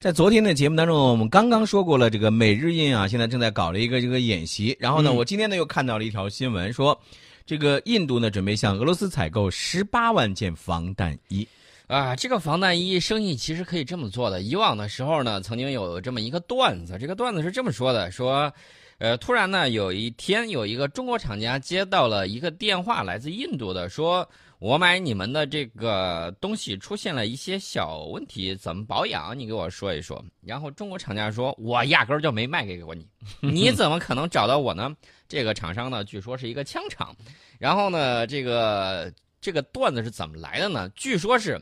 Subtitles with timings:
[0.00, 4.76] 在昨天的节目当中，我们刚刚说过了，这个美日印啊，现在正在搞了一个这个演习。
[4.78, 6.96] 然后呢，嗯我今天呢又看到了一条新闻，说
[7.44, 11.44] 这个印度呢准备向俄罗斯采购十八万件防弹衣。
[11.88, 14.40] 啊，这个防弹衣生意其实可以这么做的。
[14.40, 18.52] 以往的时候呢，曾经有这么一个段子，这个段子是这么说的：说，
[18.98, 24.28] 呃，突然呢，有一天有一个中国厂家接到了一个电话，来自印度的，说
[24.58, 29.38] 我买你们的这个东西出现了一些小问题，怎么保养？
[29.38, 30.24] 你给我说一说。
[30.42, 33.06] 然后中国厂家说，我压根儿就没卖给过你，
[33.40, 34.94] 你怎么可能找到我呢？
[35.28, 37.14] 这个厂商呢，据说是一个枪厂。
[37.58, 40.88] 然后呢，这个这个段子是怎么来的呢？
[40.94, 41.60] 据说是。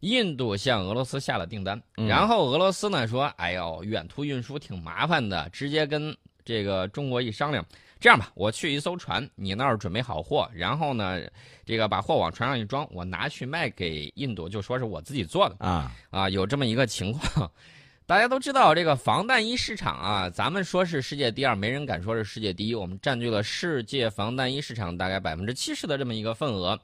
[0.00, 7.62] 印度向俄罗斯下了订单，嗯然后俄罗斯呢说：“哎呦，远途运输挺麻烦的，直接跟这个中国一商量，
[8.00, 11.20] 这样吧，我去一艘船，你那儿准备好货，然后呢，
[11.66, 17.50] 这个把货往船上一装，我拿去卖给印度，就说是我自己做的啊，啊，有这么一个情况。
[18.06, 22.74] 大家都知道，这个防弹衣市场啊，咱们说是世界第二，没人敢说是世界第一。
[22.74, 26.76] 我们占据了世界防弹衣市场大概百分之七十的这么一个份额。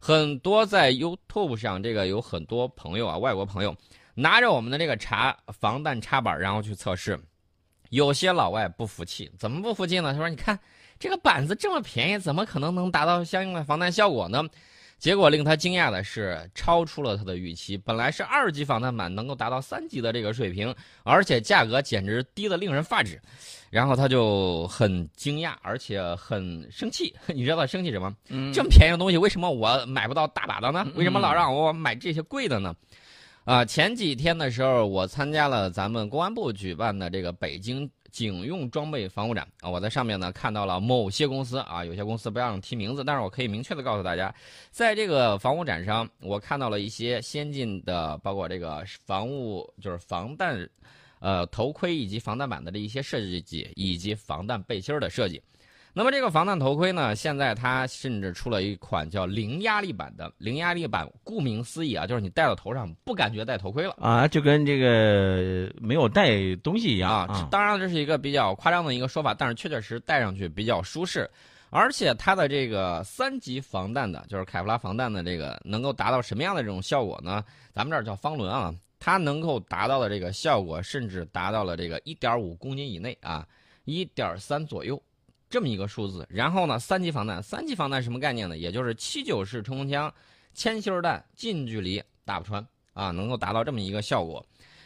[0.00, 3.76] 很多在 YouTube 上，这个有很多朋友啊，外国朋友
[4.14, 7.16] 拿着我们的这个插防弹插板，然后去测试。
[7.92, 10.12] 有些老外不服气，怎么不服气呢？
[10.12, 10.58] 他说：“你看
[10.98, 14.42] 这个板子这么便宜，怎么可能能达到相应的防弹效果呢？”
[14.98, 17.76] 结果令他惊讶的是，超出了他的预期。
[17.76, 23.20] 本来是二级防弹板能够达到三级的这个水平，而且价格简直低得令人发指。
[23.68, 27.14] 然后他就很惊讶，而且很生气。
[27.28, 28.14] 你知道他生气什么？
[28.30, 30.86] 嗯这么便宜的东西，为什么我买不到大把的呢？
[30.94, 32.74] 为什么老让我买这些贵的呢？
[33.44, 44.32] 啊，前几天的时候，我参加了咱们公安部举办的这个北京警用装备防护展啊，我在上面呢看到了某些公司啊，有些公司不让提名字，但是我可以明确的告诉大家，
[44.70, 50.68] 在这个防护展上，我看到了一些先进的，包括这个防务就是防弹，
[51.18, 55.42] 呃头盔以及防弹板的这一些设计，以及防弹背心的设计。
[55.94, 60.32] 那么这个防弹头盔呢，现在它甚至出了一款叫零压力版的。
[60.38, 67.46] 零压力版，顾名思义啊，就是你戴到头上不感觉戴头盔了啊，就跟这个没有戴东西一样啊。
[67.50, 71.30] 当然这是一个比较夸张的一个说法，但是确确实戴上去比较舒适，
[71.68, 77.44] 而且它的这个三级防弹的，就是凯夫拉防弹的这个，能够达到什么样的这种效果呢？
[77.74, 83.46] 咱们这儿叫方轮啊，它能够达到的这个效果，甚至达到了这个一点五公斤以内啊，
[83.84, 84.98] 一点三左右。
[85.52, 88.56] 这么一个数字，然后呢，三级防弹，三级防弹什么概念呢？
[88.56, 90.10] 也就是七九式冲锋枪，
[90.54, 94.42] 铅芯弹近距离打不穿啊，能够达到这么一个效果。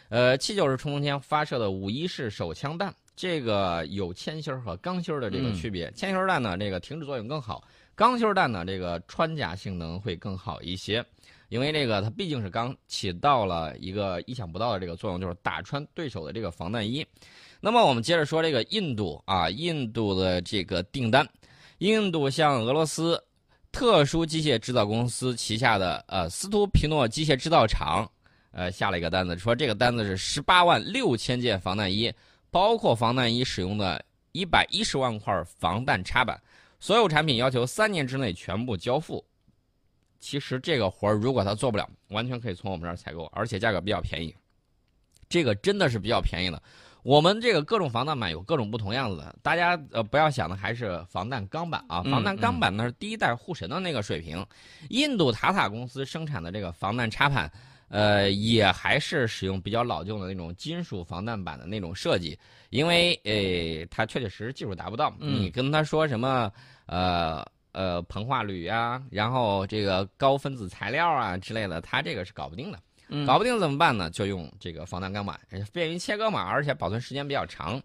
[0.08, 5.88] 呃，七九式冲锋枪发射的五一式手枪弹，这个有铅芯和钢芯的这个区别。
[5.92, 7.62] 铅芯弹呢，这个停止作用更好；
[7.94, 11.04] 钢芯弹呢，这个穿甲性能会更好一些。
[11.48, 17.06] 因为这个它毕竟是钢，起到了一个意想不到的这个作用，就是打穿对手的这个防弹衣。
[17.60, 21.26] 那么我们接着说这个印度啊，印度的这个订单，
[21.78, 23.22] 印度向俄罗斯
[23.72, 28.08] 特殊机械制造公司旗下的呃斯图皮诺机械制造厂，
[28.52, 32.12] 呃下了一个单子，说这个单子是十八万六千件防弹衣，
[32.50, 36.40] 包括防弹衣使用的一百一十万块防弹插板，
[36.78, 39.24] 所有产品要求三年之内全部交付。
[40.18, 44.34] 其实这个活儿如果他做不了，完全可以从我们这儿采购，而且价格比较便宜。
[45.28, 46.62] 这个真的是比较便宜的。
[47.06, 54.44] 我们这个各种防弹板有各种不同样子的，大家呃不要想的还是防弹钢板啊，嗯防弹钢板呢是第一代护神的那个水平。
[54.90, 57.48] 印度塔塔公司生产的这个防弹插板，
[57.86, 62.36] 呃也还是使用比较老旧的那种金属防弹板的那种设计，
[62.70, 66.50] 因为呃它确确实实技术达不到，嗯你跟他说什么
[66.86, 67.46] 呃。
[67.78, 72.78] 呃，硼化铝啊，然后这个高分子材料啊之类的，它这个是搞不定的。
[73.08, 74.10] 嗯搞不定怎么办呢？
[74.10, 75.38] 就用这个防弹钢板，
[75.72, 77.80] 便于切割嘛，而且保存时间比较长。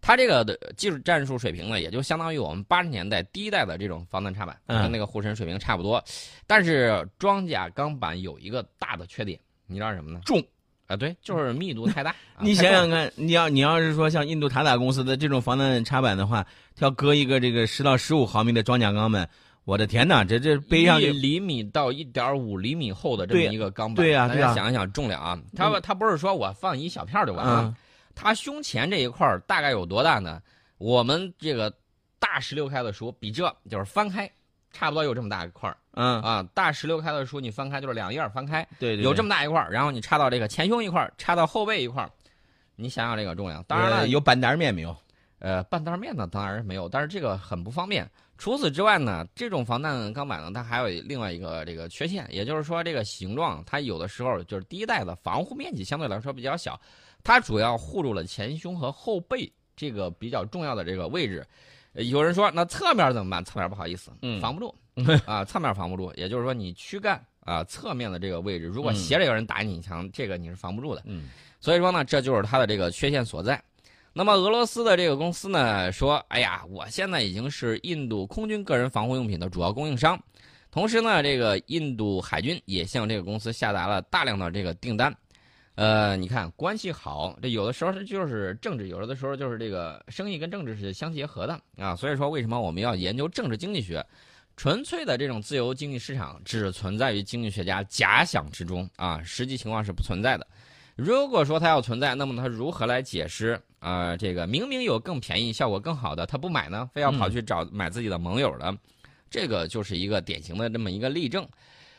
[0.00, 6.04] 它这个的技术战术水平呢，也就相当于我们八十年代第一代的这种防弹插板，嗯跟那个护身水平差不多。
[6.46, 10.20] 但是装甲钢板有一个大的缺点，你知道什么呢？
[10.26, 10.44] 重
[10.86, 12.10] 啊，对，就是密度太大。
[12.36, 16.46] 啊你想想看，你要你要是说像印度塔塔公司的这种防弹插板的话，
[16.76, 19.26] 它要搁一个这个十到十五毫米的装甲钢板，
[19.64, 27.76] 我的天哪，这这背上一厘米到一点五厘米厚的这么一个钢板，对呀对呀大家想一想重量啊，它它不是说我放一小片儿就完了，嗯
[28.14, 30.40] 它胸前这一块儿大概有多大呢？
[30.78, 31.72] 我们这个
[32.18, 34.30] 大十六开的书比这就是翻开，
[34.70, 36.46] 差不多有这么大一块儿嗯，啊。
[36.54, 42.10] 大十六开的书你翻开就是两页儿翻开，对对，有这么么大一块儿，然后你插到这个前胸一块儿，插到后背一块儿，
[42.76, 43.64] 你想想这个重量。
[43.66, 44.94] 当然了，有板带面没有？
[45.40, 48.08] 呃，半袋面呢当然是没有，但是这个很不方便。
[48.44, 56.78] 除此之外呢，这种防弹钢板呢，它还有另外一个这个缺陷，也就是说这个形状它有的时候就是第一代的防护面积相对来说比较小，
[57.22, 61.42] 它主要护住了前胸和后背这个比较重要的这个位置。
[61.94, 63.42] 有人说那侧面怎么办？
[63.42, 64.10] 侧面不好意思，
[64.42, 64.74] 防不住
[65.24, 66.12] 啊，侧面防不住。
[66.14, 71.00] 也就是说你躯干啊侧面的这个位置，如果斜着有人打你一枪，这个你是防不住的。
[71.06, 71.30] 嗯，
[71.60, 73.58] 所以说呢，这就是它的这个缺陷所在。
[74.16, 80.16] 那么俄罗斯的这个公司呢说，哎呀，我现在已经是印度空军个人防护用品的主要供应商，
[80.70, 85.12] 同时呢，这个印度海军也向这个公司下达了大量的这个订单。
[85.74, 91.96] 呃，你看关系好，这有的时候就是政治，有的时候就是这个生意跟政治是相结合的啊。
[91.96, 94.06] 所以说，为什么我们要研究政治经济学？
[94.56, 100.46] 纯粹的这种自由经济市场只存在于经济学家假想之中啊，实际情况是不存在的。
[100.94, 104.16] 如果说它要存在，那么它如何来解释啊？
[104.16, 108.76] 这个明明有更便宜、效果更好的，他不买呢，非要跑去找买自己的盟友的，
[109.30, 111.46] 这个就是一个典型的这么一个例证。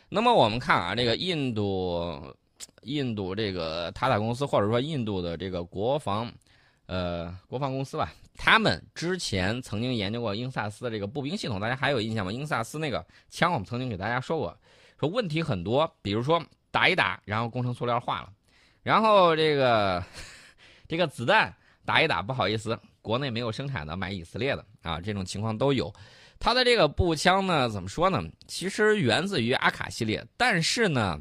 [0.10, 2.36] 那么我们看啊，这个印度。
[2.84, 6.32] 印度这个塔塔公司，或者说印度的这个国防，
[6.86, 12.32] 呃，国防公司吧，他们之前曾经研究过英萨斯的这个步兵系统，大家还有印象吗？
[12.32, 14.58] 英萨斯那个枪，我们曾经给大家说过，
[14.98, 16.42] 说问题很多，比如说
[16.72, 18.30] 打一打，然后工程塑料化了，
[18.84, 20.02] 然后这个
[20.88, 21.54] 这个子弹
[21.86, 25.94] 打一打，不好意思，国内没有生产的，买以色列的啊，这种情况都有。
[26.40, 28.22] 它的这个步枪呢，怎么说呢？
[28.48, 31.20] 其实源自于阿卡系列，但是呢。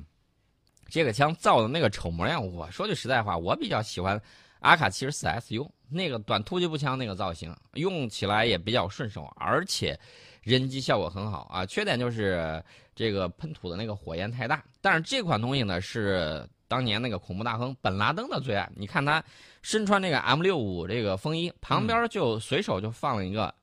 [0.90, 4.20] 这个枪造的那个丑模样，我说句实在话，我比较喜欢
[4.60, 9.98] 阿卡七十四 SU 那个短突击步枪那个造型，用起来也比较顺手，而且
[10.42, 11.66] 人机效果很好啊。
[11.66, 12.62] 缺点就是
[12.94, 14.62] 这个喷吐的那个火焰太大。
[14.80, 18.70] 但是这款东西呢，是当年那个恐怖大亨本拉登的最爱。
[18.76, 19.22] 你看他
[19.62, 23.54] 身穿这个 M 六五这个风衣，旁边就随手就放了一个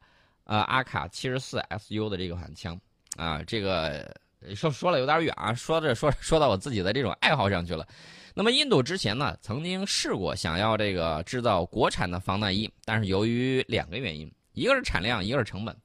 [0.44, 2.80] 呃阿卡七十四 SU 的这款枪
[3.18, 4.13] 啊，这个。
[4.56, 7.88] 说说了有点远啊，说着说说到我自己的这种爱好上去了。
[8.33, 15.77] 那么印度之前呢，曾经试过想要这个制造国产的防弹衣，但是由于两个原因，一个是产量，一个是成本。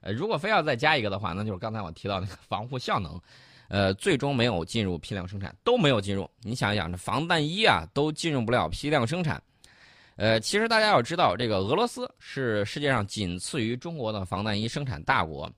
[0.00, 3.20] 呃，如果非要再加一个的话，那就是刚才我提到那个防护效能，
[3.70, 6.28] 呃，最终没有进入批量生产，都没有进入。
[6.42, 9.40] 你想一想，这防弹衣啊，都进入不了批量生产。
[10.16, 15.48] 呃，其实大家要知道，这个俄罗斯是世界上仅次于中国的防弹衣生产大国。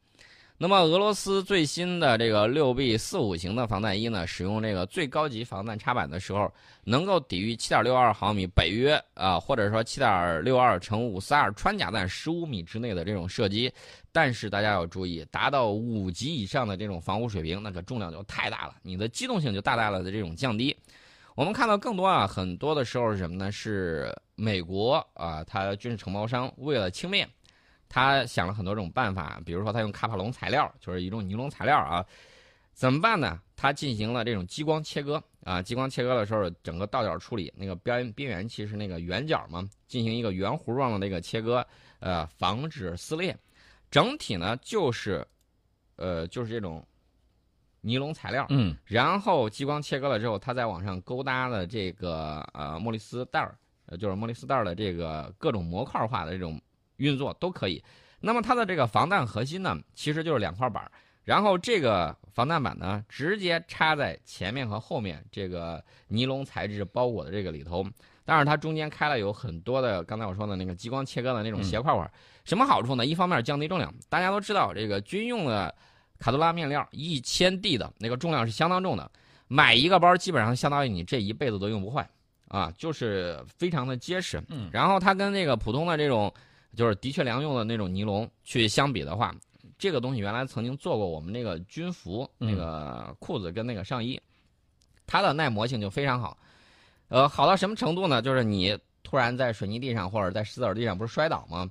[0.63, 6.49] 那么俄罗斯最新的这个六 B 四五型的防弹衣呢，使用这个最高级防弹插板的时候，
[6.85, 13.73] 能够抵御七点六二毫米北约啊，或者说七点六二乘五四二穿甲弹十五米之内的这种射击。
[14.13, 20.77] 但是大家要注意，达到五级以上的这种防护水平，那个重量就太大了，你的机动性就大大的这种降低。
[21.35, 23.51] 我们看到更多啊，很多的时候是什么呢？
[23.51, 27.29] 是美国啊，它军事承包商为了轻便。
[27.95, 32.03] 他想了很多种办法，比如说他用卡帕龙材料，就是一种尼龙材料啊，
[32.73, 33.39] 怎么办呢？
[33.55, 41.65] 他进行了这种激光切割啊，激光切割的时候，整个倒角处理，那个边边缘其实那个圆角嘛，进行一个圆弧状的那个切割，
[42.01, 43.37] 呃，防止撕裂。
[43.91, 45.23] 整体呢就是，
[45.97, 46.83] 呃，就是这种
[47.83, 53.55] 尼龙材料，嗯，然后激光切割了之后，他在往上勾搭了这个呃莫里斯带儿，
[53.85, 56.59] 呃，就是莫里斯带儿的这个各种模块化的这种。
[57.03, 57.83] 运作都可以，
[58.21, 60.91] 那么它的这个防弹核心呢，其实就是两块板
[61.25, 67.87] 然后这个防弹板呢，直接插在前面和后面这个尼龙材质包裹的这个里头，
[68.25, 72.11] 但是它中间开了有很多的，刚才我说的那个激光切割的那种斜块块，
[72.45, 73.07] 什么好处呢？
[73.07, 75.73] 一方面降低重量，大家都知道这个军用的
[76.19, 79.09] 卡杜拉面料一千 D 的那个重量是相当重的，
[79.47, 82.09] 买一个包基本上相当于你这一辈子都用不坏。
[82.49, 84.43] 啊，就是非常的结实。
[84.49, 86.33] 嗯，然后它跟那个普通的这种。
[86.75, 89.35] 就是的确良用的那种尼龙去相比的话，
[89.79, 94.21] 这个东西原来曾经做过我们那个军服那个裤子跟那个上衣，
[95.07, 96.37] 它的耐磨性就非常好，
[97.09, 98.23] 呃，好到什么程度呢？
[98.23, 101.71] 就是你突然在水泥地上或者在石子地上不是摔倒吗？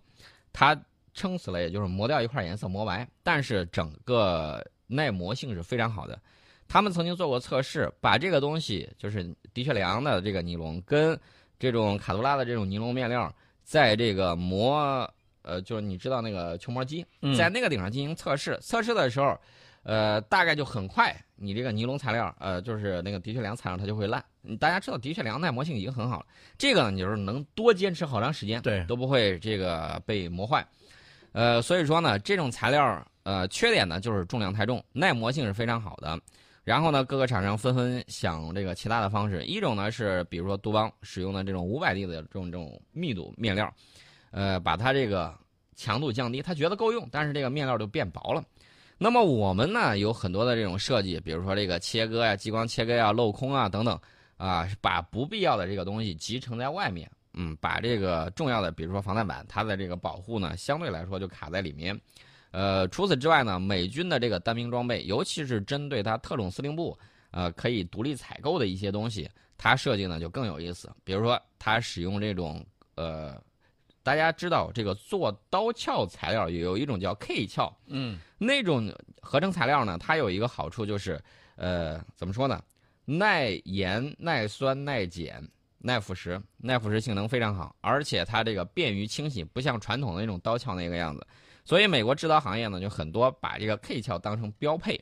[0.53, 0.79] 它
[1.13, 6.20] 撑死了也就是磨掉一块颜色磨白，但是整个耐磨性是非常好的。
[6.67, 11.20] 他们曾经做过测试，把这个东西就是的确良的这个尼龙跟
[11.58, 13.34] 这种卡杜拉的这种尼龙面料。
[13.63, 15.10] 在这个磨，
[15.44, 17.06] 呃，就是你知道那个球磨机，
[17.38, 18.58] 在那个顶上进行测试。
[18.62, 19.38] 测试的时候，
[19.84, 24.24] 呃，大概就很快，你这个尼龙材料，呃，就是那个的确良材料，它就会烂。
[24.60, 26.25] 大家知道的确良耐磨性已经很好了，
[26.58, 30.65] 这个呢，你就是能多坚持好长时间，对，都不会这个被磨坏。
[31.32, 36.20] 呃，所以说呢，这种材料，呃，缺点呢就是重量太重，耐磨性是非常好的。
[36.63, 39.44] 然后呢，各个厂商纷纷想这个其他的方式。
[39.46, 43.74] 一种呢是，比如说杜邦使用的这种五百 D 的这种这种密度面料，
[44.30, 45.34] 呃，把它这个
[45.75, 48.44] 强度降低，他觉得够用，但是这个面料就变薄了。
[49.00, 54.00] 那么我们呢有很多的这种设计，比如说这个切割呀、激光切割呀、镂空啊等等，
[54.38, 62.00] 啊，把不必要的这个东西集成在外面，嗯，把这个重要的，比如说防弹板，它的这个保护呢，相对来说就卡在里面。
[62.51, 66.98] 呃，除此之外呢，美军的这个单兵装备，尤其是针对它特种司令部，
[67.31, 70.91] 呃，可以独立采购的一些东西，它设计呢就更有意思。
[71.03, 72.65] 比如说，它使用这种
[72.96, 73.41] 呃。
[74.03, 78.91] 大家知道这个做刀鞘材料有一种叫 K 鞘，嗯，那种
[79.22, 81.22] 合成材料呢，它有一个好处就是，
[81.55, 82.60] 呃，怎么说呢？
[83.05, 91.24] 耐盐、耐酸、耐碱、耐腐蚀，耐腐蚀性能非常好，而且它这个便于清洗，不像传统的那种刀鞘那个样子。
[91.63, 95.00] 所以美国制造行业呢，就很多把这个 K 壳当成标配。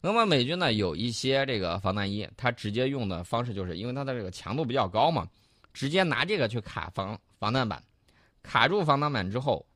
[0.00, 5.26] 那么美军呢，有一些这个防弹衣，它直接用的方式就是因为它的这个强度比较高嘛，
[5.72, 7.82] 直接拿这个去卡防防弹板。
[8.42, 9.66] 卡住防弹板之后，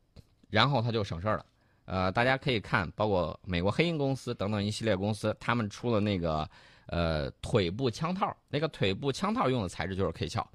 [0.48, 1.44] 然后它就省事儿了。
[1.84, 6.48] 呃，大家可以看，包括美国黑鹰公司等等一系列公司，他们出了那个
[6.86, 10.46] 呃腿部枪套，那个腿部枪套用的材质就是 K 壳。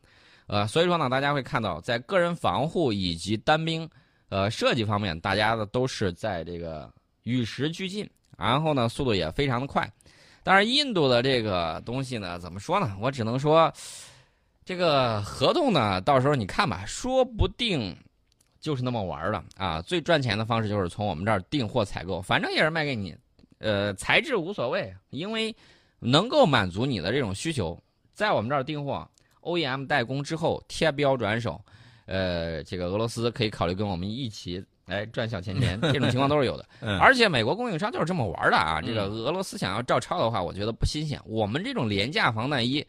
[0.48, 3.88] 呃，所以说呢，大家会看到，在个人防护以及单兵
[4.30, 6.92] 呃设计方面，大家的都是在这个
[7.24, 9.90] 与时俱进，然后呢，速度也非常的快。
[10.44, 12.96] 但是印度的这个东西呢，怎么说呢？
[13.02, 13.72] 我只能说，
[14.66, 17.96] 这个合同呢，到时候你看吧，说不定。
[18.60, 19.80] 就是那么玩的啊！
[19.84, 23.16] 最赚钱的方式就是从我们这儿订货采购，反正也是卖给你，
[23.60, 25.56] 呃，材质无所谓，因为
[26.00, 27.80] 能够满足你的这种需求，
[28.14, 29.08] 在我们这儿订货
[29.42, 31.64] ，OEM 代工之后贴标转手，
[32.08, 36.66] 呃，这个俄罗斯可以考虑跟我们一起来赚小钱钱， 这种情况都是有的。
[37.00, 38.82] 而且美国供应商就是这么玩的啊！
[38.82, 41.22] 这个俄罗斯想要照抄的话，我觉得不新鲜。
[41.26, 42.84] 我们这种廉价防弹衣。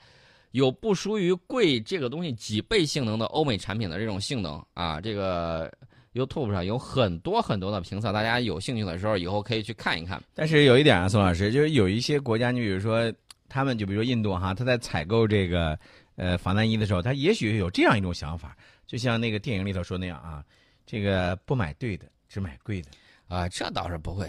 [0.53, 5.71] 有不输于贵这个东西几倍性能的欧美产品的这种性能啊，这个
[6.15, 10.21] YouTube 上有很多很多的评测，大家有兴趣的时候以后可以去看一看。
[10.35, 13.13] 但是有一点啊，宋老师，就是有一些国家，你比如说
[13.47, 15.79] 他们就比如说印度哈，他在采购这个
[16.17, 18.57] 呃防弹衣的时候，他也许有这样一种想法，
[18.89, 20.43] 就像那个电影里头说那样啊，
[20.87, 22.89] 这个不买对的，只买贵的
[23.29, 24.29] 啊，这倒是不会。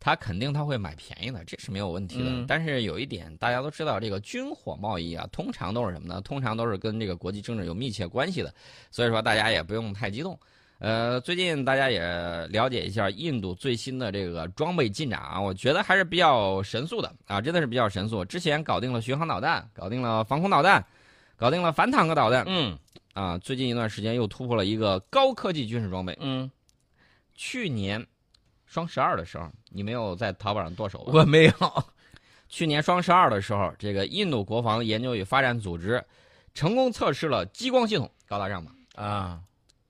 [0.00, 2.44] 他肯定他会买便宜的，这是没有问题的。
[2.46, 6.20] 但是有一点，大家都知道，这个军火贸易啊，通常都是什么呢？
[6.22, 8.54] 通常都是跟这个国际政治有密切关系的。
[8.90, 10.38] 所以说，大家也不用太激动。
[10.78, 12.00] 呃，最近大家也
[12.46, 18.24] 了解一下印度最新的这个装备进展啊，我觉得还是比较神速的啊，真的是比较神速。
[18.24, 20.82] 之前搞定了巡航导弹，搞定了防空导弹，
[21.36, 22.44] 搞定了反坦克导弹。
[22.46, 22.78] 嗯。
[23.18, 26.16] 啊，最近一段时间又突破了一个高科技军事装备。
[26.20, 26.48] 嗯。
[27.34, 28.06] 去年。
[28.64, 31.12] 双十二的时候，你没有在淘宝上剁手吧？
[31.16, 31.52] 我没有。
[32.50, 36.04] 去年双十二的时候，这个印度国防研究与发展组织
[36.52, 38.70] 成功测试了激光系统，高大上吧？
[38.94, 39.40] 啊，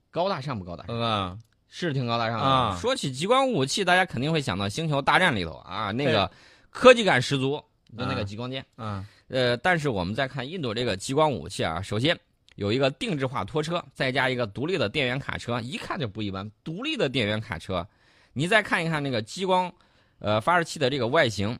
[0.09, 0.95] 高大上不高大上？
[0.97, 2.77] 嗯，是挺高大上的。
[2.79, 6.31] 说起激光武器，大家肯定会想到《星球大战》里头啊，那个
[6.69, 7.61] 科技感十足，
[7.97, 8.65] 就那个激光剑。
[8.77, 9.05] 嗯。
[9.27, 12.17] 呃，但是我们再看印度这个激光武器啊，首先
[12.59, 16.51] 有一个定制化拖车，再加一个独立的电源卡车，一看就不一般。
[16.61, 17.87] 独立的电源卡车。
[18.33, 19.73] 你再看一看那个激光，
[20.19, 21.57] 呃，发射器的这个外形，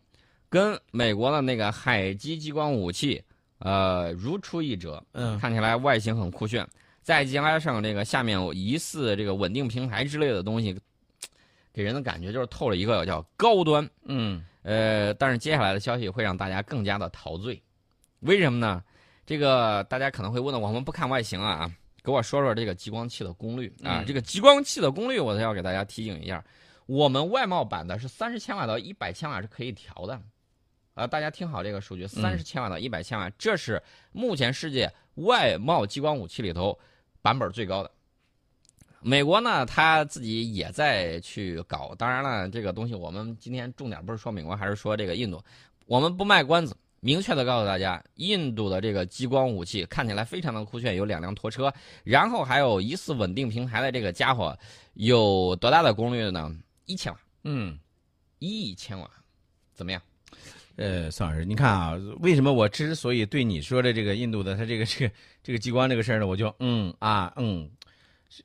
[0.49, 3.23] 跟美国的那个海基激光武器，
[3.59, 5.01] 呃，如出一辙。
[5.13, 6.67] 嗯，看起来外形很酷炫。
[7.01, 10.77] 再加上这个下面疑似这个稳定平台之类的东西，
[11.71, 13.89] 给人的感觉就是透了一个叫高端。
[14.03, 17.61] 嗯，呃，但是接下来的消息会让大家更加的陶醉。
[18.19, 18.83] 为什么呢？
[19.29, 21.71] 这个大家可能会问的，我们不看外形啊，
[22.01, 24.03] 给我说说这个激光器的功率啊。
[24.03, 26.43] 这个激光器的功率，我都要给大家提醒一下。
[26.87, 30.19] 我们外贸版的是三十千瓦到一百千瓦是可以调的，
[30.95, 33.79] 啊，大家听好这个数据，三十千瓦到一百千瓦，这是
[34.11, 36.75] 目前世界外贸激光武器里头
[37.21, 37.91] 版本最高的。
[38.99, 45.39] 美国呢，他自己也在去搞，当然了，这个东西我们今天重点不是说美国，还是说这个印度，
[45.85, 54.57] 我们不卖关子，明确的告诉大家，印度的这个激光武器看起来非常的酷炫，有两辆拖车，然后还有疑似稳定平台的这个家伙，
[54.93, 56.53] 有多大的功率呢？
[56.85, 57.77] 一千瓦，嗯，
[58.39, 59.09] 一千瓦，
[59.73, 60.01] 怎么样？
[60.75, 65.13] 呃，宋老师，你看啊，为什么我之所以对你说的这个印度的它这个这个
[65.43, 67.69] 这个激光这个事儿呢，我就嗯啊嗯，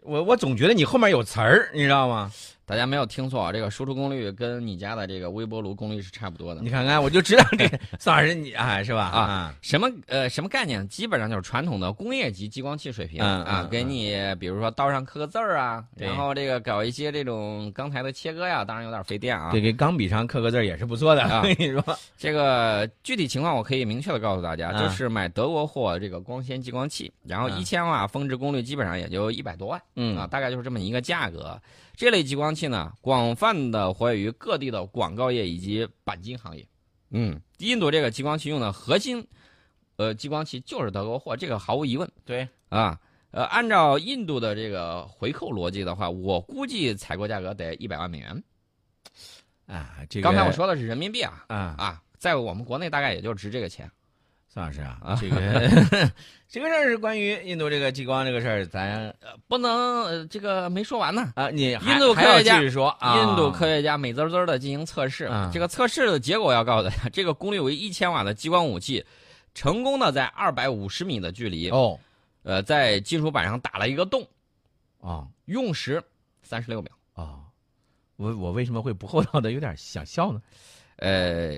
[0.03, 2.33] 我我总觉得你后面有词儿，你知道吗？
[2.67, 6.63] 大家没有听错啊，这个输出功率跟你家的这个微波炉功率是差不多的。
[6.63, 9.05] 你看看，我就知道这个宋老师你啊，是吧？
[9.05, 10.87] 啊，什么呃什么概念？
[10.89, 19.51] 基本上就是传统的工业级激光器水平啊，给你比如说刀上刻个字儿啊，然后这个搞一些这种钢材的切割呀，当然有点费电啊。
[19.51, 21.23] 对给钢笔上刻个字儿也是不错的。
[21.23, 29.79] 啊我跟你说，这个具体情况我可以明确的告诉大家，嗯就是买德国货这个光纤激光器，然后嗯一千瓦峰值功率基本上也就一百多万。
[29.97, 31.61] 嗯啊，大概就是这么一个价格。
[31.97, 36.67] 这类激光器呢，广泛的活跃于各地的广告业以及钣金行业。
[37.11, 39.27] 嗯，印度这个激光器用的核心，
[39.97, 43.01] 呃，激光器就是德国货，这个毫无疑问对，啊。
[43.31, 48.45] 呃，按照印度的这个回扣逻辑的话，我估计采购价格得一百万美元。
[49.67, 53.91] 啊，这个刚才我说的是人民币啊啊，啊，在我们国内大概也就值这个钱。
[54.55, 55.37] 宋老师啊啊，这个
[56.49, 59.13] 这个事儿是关于印度这个激光这个事儿，咱
[59.49, 61.33] 不能，呃，这个没说完呢。
[61.35, 69.05] 啊，你还印度科学家继续说啊，印度科学家美滋滋的进行测试，嗯这个测试的结果要告诉大家，这个功率为一千瓦的激光武器，
[69.55, 71.99] 成功的在二百五十米的距离，哦
[72.45, 74.25] 呃，在金属板上打了一个洞，
[75.01, 76.01] 哦用时
[76.45, 76.93] 三十六秒。
[77.15, 77.41] 哦，
[78.15, 80.41] 我我为什么会不厚道的有点想笑呢？
[80.99, 81.57] 呃，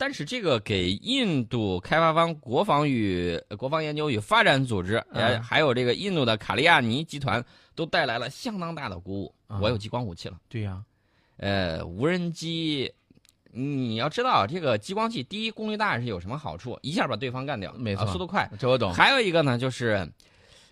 [0.00, 9.34] 但是这个给印度开发方国防与呃国防研究与发展组织，呃，嗯还有这个印度的卡利亚尼集团，都带来了相当大的鼓舞。
[9.46, 10.38] 啊我有激光武器了。
[10.48, 10.82] 对呀，
[11.36, 12.90] 呃，无人机，
[13.52, 16.78] 你要知道，这个激光器第一功率大是有什么好处？
[16.80, 18.50] 一下把对方干掉，没错啊速度快。
[18.58, 18.94] 这我懂。
[18.94, 20.10] 还有一个呢，就是，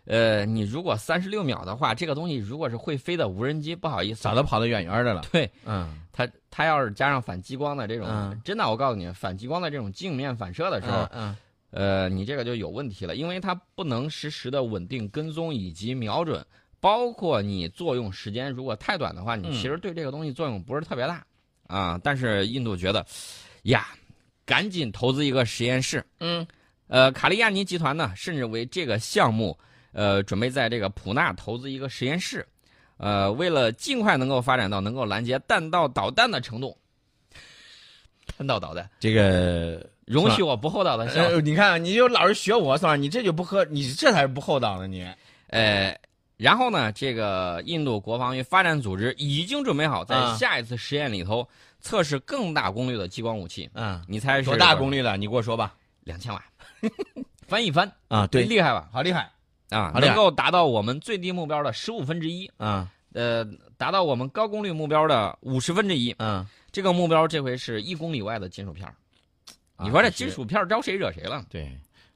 [0.08, 5.20] 呃，你如果三十六秒的话，这个东西如果是会飞的无人机，不好意思，早都跑得远远的了。
[5.30, 11.36] 对嗯，它它要是加上反激光的这种，嗯真的，我告诉你，反激光的这种镜面反射的时候，嗯
[11.70, 16.42] 呃，你这个就有问题了，因为它不能实时的稳定跟踪以及瞄准，
[16.80, 21.22] 包括你作用时间如果太短的话，你嗯其实对这个东西作用不是特别大
[21.66, 22.00] 啊。
[22.02, 23.04] 但是印度觉得，
[23.64, 23.88] 呀，
[24.46, 26.02] 赶紧投资一个实验室。
[26.20, 26.46] 嗯
[26.86, 29.54] 呃，卡利亚尼集团呢，甚至为这个项目，
[29.92, 32.46] 呃，准备在这个普纳投资一个实验室，
[32.96, 36.76] 呃，为了尽快能够发展到能够拦截弹道导弹的程度。
[38.36, 41.22] 弹道导弹，这个容许我不厚道的笑。
[41.22, 45.06] 呃，你看，你就老是学我，宋老师，你这就不合，你这才是不厚道呢，你。
[45.48, 45.98] 呃，
[46.36, 51.48] 然后呢，这个印度国防与发展组织已经准备好在啊下一次实验里头
[51.80, 53.68] 测试更大功率的激光武器。
[53.72, 54.92] 嗯，你猜是多大功？
[54.92, 55.16] 率的？
[55.16, 55.74] 你给我说吧。
[56.04, 56.42] 两千瓦，
[57.48, 58.88] 翻一翻，啊，对，厉害吧？
[58.92, 59.30] 好厉害
[59.70, 63.44] 啊，能够达到我们最低目标的十五分之一，啊，呃，
[63.76, 66.14] 达到我们高功率目标的五十分之一。
[66.18, 68.94] 嗯，这个目标这回是一公里外的金属片儿。
[69.80, 71.70] 你说这金属片招谁惹谁了对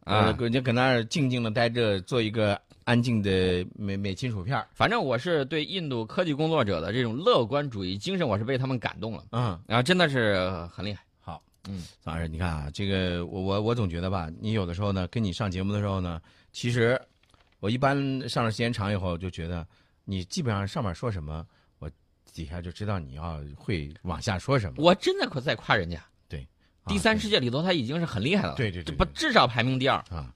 [0.05, 0.33] 啊？
[0.33, 11.05] 搁就搁那儿静静的待着，做一个安静的美美金属片儿反正我是对印度科技工作者的这种乐观主义精神，我是被他们感动了，嗯，然后真的是很厉害。
[11.21, 17.01] 好，嗯，宋老师，你看啊，这个我我我总觉得吧，你有的时候呢，跟你上节目的时候呢，其实
[17.63, 19.65] 我一般上了时间长以后，就觉得
[20.05, 21.47] 你基本上上面说什么，
[21.79, 21.89] 我
[22.35, 24.83] 底下就知道你要会往下说什么。
[24.83, 26.05] 我真的可在夸人家。
[26.29, 26.45] 对，
[26.89, 29.97] 第三世界里头他已经是很厉害了，对对对对这不至少排名第二。
[30.11, 30.35] 啊，